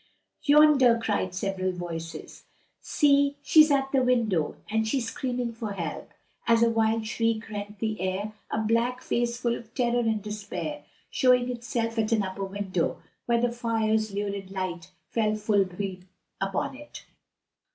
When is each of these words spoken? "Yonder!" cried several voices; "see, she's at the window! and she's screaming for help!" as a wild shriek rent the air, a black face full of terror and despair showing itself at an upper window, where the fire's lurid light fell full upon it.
"Yonder!" 0.41 0.99
cried 0.99 1.35
several 1.35 1.71
voices; 1.71 2.45
"see, 2.81 3.37
she's 3.43 3.69
at 3.69 3.91
the 3.91 4.01
window! 4.01 4.55
and 4.67 4.87
she's 4.87 5.05
screaming 5.09 5.53
for 5.53 5.73
help!" 5.73 6.09
as 6.47 6.63
a 6.63 6.71
wild 6.71 7.05
shriek 7.05 7.47
rent 7.51 7.77
the 7.77 8.01
air, 8.01 8.33
a 8.49 8.57
black 8.59 9.03
face 9.03 9.37
full 9.37 9.55
of 9.55 9.71
terror 9.75 9.99
and 9.99 10.23
despair 10.23 10.83
showing 11.11 11.51
itself 11.51 11.99
at 11.99 12.11
an 12.11 12.23
upper 12.23 12.45
window, 12.45 12.97
where 13.27 13.39
the 13.41 13.51
fire's 13.51 14.11
lurid 14.11 14.49
light 14.49 14.89
fell 15.11 15.35
full 15.35 15.67
upon 16.41 16.75
it. 16.75 17.05